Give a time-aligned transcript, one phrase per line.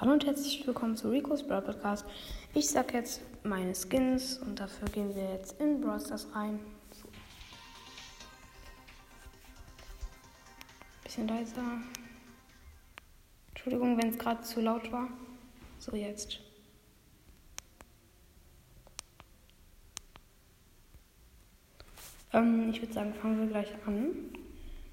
[0.00, 2.06] Hallo und herzlich willkommen zu Rico's Brawl Podcast.
[2.54, 6.58] Ich sag jetzt meine Skins und dafür gehen wir jetzt in Brawl Stars rein.
[11.04, 11.82] Bisschen leiser.
[13.50, 15.06] Entschuldigung, wenn es gerade zu laut war.
[15.78, 16.40] So jetzt.
[22.32, 24.12] Ähm, ich würde sagen, fangen wir gleich an.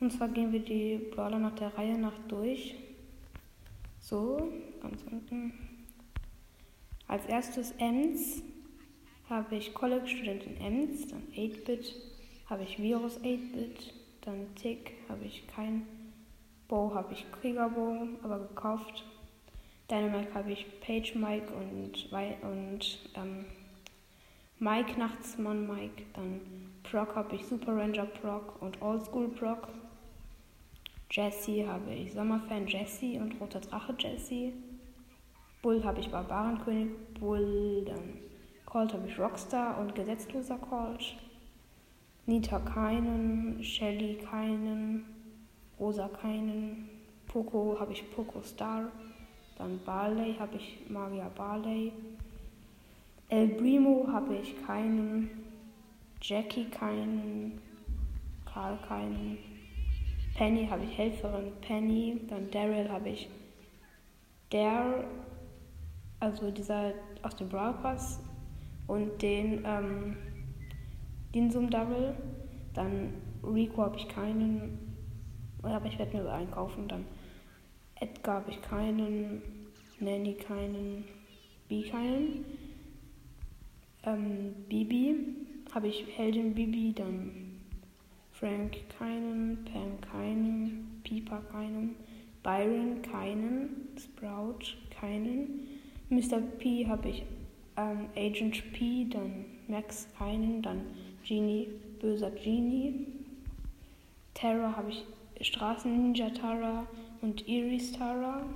[0.00, 2.74] Und zwar gehen wir die Brawler nach der Reihe nach durch.
[4.00, 4.50] So,
[4.80, 5.52] ganz unten.
[7.06, 8.42] Als erstes Ems
[9.28, 11.94] habe ich College-Studentin Ems, dann 8-Bit
[12.48, 15.86] habe ich Virus 8-Bit, dann Tick habe ich kein
[16.68, 19.04] Bow, habe ich Kriegerbow, aber gekauft.
[19.90, 23.46] Dynamite habe ich Page Mike und, und ähm,
[24.58, 26.40] Mike Nachtsmann Mike, dann
[26.82, 29.68] Proc habe ich Super Ranger Proc und Oldschool Proc.
[31.10, 34.52] Jesse habe ich Sommerfan Jesse und Roter Drache Jesse.
[35.62, 37.82] Bull habe ich Barbarenkönig Bull.
[37.86, 38.18] Dann
[38.66, 41.16] Colt habe ich Rockstar und Gesetzloser Colt.
[42.26, 43.64] Nita keinen.
[43.64, 45.06] Shelly keinen.
[45.80, 46.90] Rosa keinen.
[47.26, 48.92] Poco habe ich Poco Star.
[49.56, 51.90] Dann Barley habe ich Magia Barley.
[53.30, 55.30] El Primo habe ich keinen.
[56.20, 57.62] Jackie keinen.
[58.44, 59.57] Karl keinen.
[60.38, 63.28] Penny habe ich Helferin Penny, dann Daryl habe ich
[64.52, 65.02] der,
[66.20, 66.92] also dieser
[67.22, 68.20] aus dem Brawl Pass
[68.86, 70.16] und den ähm,
[71.34, 72.14] Dinsum Daryl,
[72.72, 74.78] dann Rico habe ich keinen,
[75.60, 77.04] aber ich werde mir einen kaufen, dann
[77.96, 79.42] Edgar habe ich keinen,
[79.98, 81.02] Nanny keinen,
[81.68, 82.44] B keinen,
[84.04, 85.16] ähm, Bibi
[85.74, 87.47] habe ich Heldin Bibi, dann
[88.38, 91.96] Frank keinen, Pam keinen, Pieper keinen,
[92.44, 95.66] Byron keinen, Sprout keinen,
[96.08, 96.40] Mr.
[96.58, 97.24] P habe ich
[97.76, 100.82] ähm, Agent P, dann Max keinen, dann
[101.26, 101.68] Genie,
[102.00, 103.06] böser Genie,
[104.34, 105.04] Terra habe ich
[105.40, 106.86] Straßen Ninja Tara
[107.20, 108.46] und Iris Tara,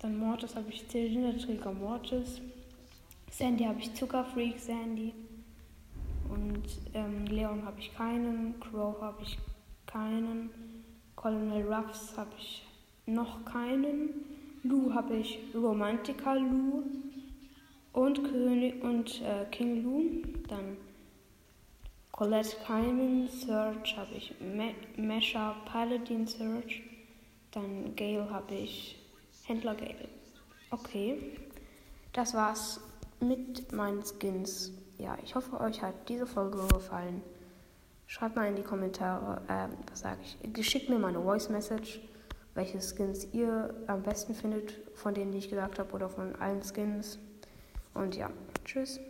[0.00, 2.42] dann Mortis habe ich Zylinderträger Mortis,
[3.30, 5.14] Sandy habe ich Zuckerfreak Sandy.
[6.28, 6.64] Und
[6.94, 9.38] ähm, Leon habe ich keinen, Crow habe ich
[9.86, 10.50] keinen,
[11.14, 12.66] Colonel Ruffs habe ich
[13.06, 14.10] noch keinen,
[14.62, 16.82] Lou habe ich Romantica Lou
[17.92, 20.02] und König und äh, King Lou.
[20.48, 20.76] Dann
[22.10, 26.82] Colette keinen, Search habe ich Me Mesha Paladin Search.
[27.52, 28.96] Dann Gale habe ich
[29.44, 30.08] Händler Gale.
[30.70, 31.16] Okay,
[32.12, 32.80] das war's
[33.20, 37.22] mit meinen Skins ja, ich hoffe, euch hat diese Folge gefallen.
[38.06, 42.00] Schreibt mal in die Kommentare, äh, was sage ich, schickt mir mal eine Voice Message,
[42.54, 46.62] welche Skins ihr am besten findet, von denen, die ich gesagt habe, oder von allen
[46.62, 47.18] Skins.
[47.94, 48.30] Und ja,
[48.64, 49.00] tschüss.